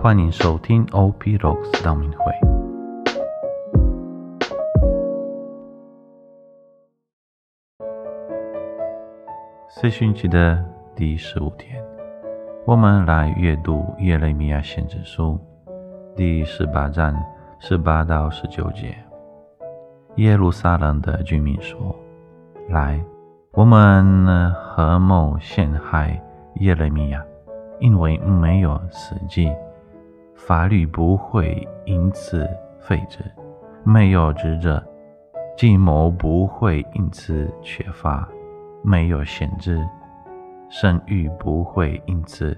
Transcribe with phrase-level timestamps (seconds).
[0.00, 2.32] 欢迎收听 OP Rocks 道明会。
[9.68, 10.64] 四旬期的
[10.94, 11.84] 第十五天，
[12.64, 15.36] 我们来阅读耶利米亚先知书
[16.14, 17.20] 第十八章
[17.58, 18.96] 十八到十九节。
[20.14, 21.92] 耶路撒冷的居民说
[22.70, 23.02] ：“来，
[23.50, 26.22] 我们合谋陷害
[26.60, 27.20] 耶利米亚，
[27.80, 29.52] 因为没有死记，
[30.38, 32.48] 法律不会因此
[32.80, 33.20] 废止；
[33.84, 34.82] 没有职责，
[35.56, 38.26] 计谋不会因此缺乏。”
[38.80, 39.84] 没有限制，
[40.70, 42.56] 生育不会因此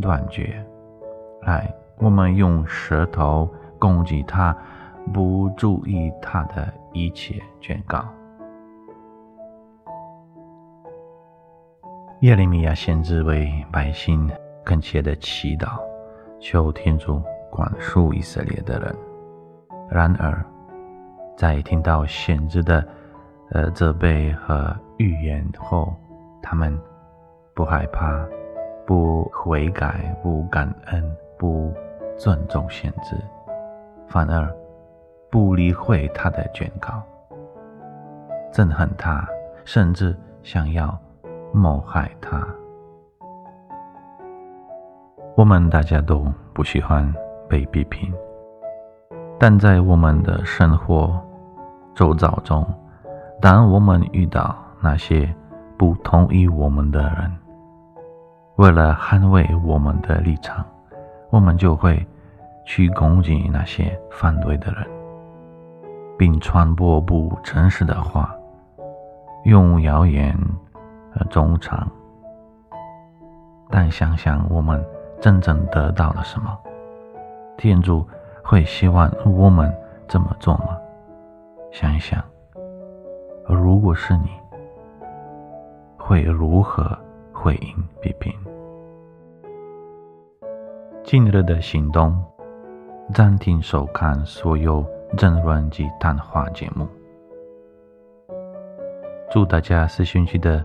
[0.00, 0.64] 断绝。
[1.42, 3.48] 来，我们用舌头
[3.78, 4.56] 攻击他，
[5.12, 8.02] 不注意他的一切劝告。
[12.22, 14.28] 耶利米亚先知为百姓
[14.64, 15.78] 恳切的祈祷，
[16.40, 18.96] 求天主管束以色列的人。
[19.90, 20.44] 然而，
[21.36, 22.84] 在听到先知的
[23.50, 25.94] 呃责备和预言后，
[26.42, 26.76] 他们
[27.54, 28.26] 不害怕，
[28.86, 31.72] 不悔改，不感恩，不
[32.16, 33.16] 尊重先知，
[34.08, 34.48] 反而
[35.30, 37.02] 不理会他的劝告，
[38.52, 39.28] 憎恨他，
[39.64, 40.98] 甚至想要
[41.52, 42.46] 谋害他。
[45.40, 47.10] 我们大家都不喜欢
[47.48, 48.12] 被批评，
[49.38, 51.18] 但在我们的生活
[51.94, 52.62] 周遭中，
[53.40, 55.34] 当我们遇到那些
[55.78, 57.34] 不同意我们的人，
[58.56, 60.62] 为了捍卫我们的立场，
[61.30, 62.06] 我们就会
[62.66, 64.86] 去攻击那些反对的人，
[66.18, 68.30] 并传播不真实的话，
[69.44, 70.38] 用谣言
[71.10, 71.90] 和中场。
[73.70, 74.84] 但想想我们
[75.20, 76.58] 真正得到了什么，
[77.56, 78.06] 天主
[78.42, 79.72] 会希望我们
[80.08, 80.78] 这么做吗？
[81.70, 82.24] 想一想，
[83.46, 84.30] 如果是你。
[86.02, 86.98] 会如何
[87.32, 88.34] 回应批评？
[91.04, 92.20] 今日的行动：
[93.14, 94.84] 暂停收看所有
[95.16, 96.88] 争论及谈话节目。
[99.30, 100.64] 祝大家四旬期的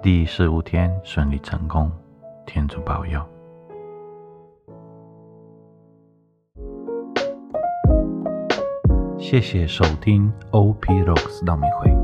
[0.00, 1.90] 第十五天顺利成功，
[2.46, 3.20] 天主保佑！
[9.32, 12.01] 谢谢收听 OP Rocks 道明会。